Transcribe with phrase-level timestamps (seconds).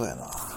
[0.00, 0.49] 对了。